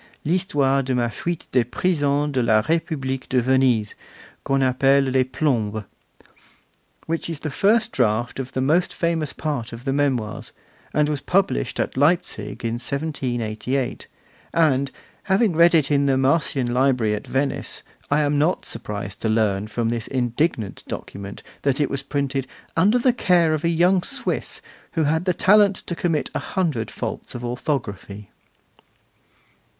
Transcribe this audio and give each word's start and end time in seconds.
L'Histoire 0.25 0.81
de 0.81 0.95
ma 0.95 1.09
Fuite 1.09 1.45
des 1.51 1.63
Prisons 1.63 2.31
de 2.31 2.41
la 2.41 2.61
Republique 2.61 3.29
de 3.29 3.39
Venise, 3.39 3.93
qu'on 4.43 4.59
appelle 4.63 5.03
les 5.11 5.23
Plombs', 5.23 5.83
which 7.05 7.29
is 7.29 7.41
the 7.41 7.51
first 7.51 7.91
draft 7.91 8.39
of 8.39 8.53
the 8.53 8.61
most 8.61 8.95
famous 8.95 9.31
part 9.31 9.71
of 9.71 9.85
the 9.85 9.93
Memoirs, 9.93 10.53
was 10.95 11.21
published 11.21 11.79
at 11.79 11.95
Leipzig 11.95 12.65
in 12.65 12.79
1788; 12.79 14.07
and, 14.55 14.89
having 15.25 15.55
read 15.55 15.75
it 15.75 15.91
in 15.91 16.07
the 16.07 16.17
Marcian 16.17 16.73
Library 16.73 17.13
at 17.13 17.27
Venice, 17.27 17.83
I 18.09 18.21
am 18.23 18.39
not 18.39 18.65
surprised 18.65 19.21
to 19.21 19.29
learn 19.29 19.67
from 19.67 19.89
this 19.89 20.07
indignant 20.07 20.83
document 20.87 21.43
that 21.61 21.79
it 21.79 21.91
was 21.91 22.01
printed 22.01 22.47
'under 22.75 22.97
the 22.97 23.13
care 23.13 23.53
of 23.53 23.63
a 23.63 23.69
young 23.69 24.01
Swiss, 24.01 24.63
who 24.93 25.03
had 25.03 25.25
the 25.25 25.33
talent 25.35 25.75
to 25.85 25.95
commit 25.95 26.31
a 26.33 26.39
hundred 26.39 26.89
faults 26.89 27.35
of 27.35 27.45
orthography. 27.45 28.31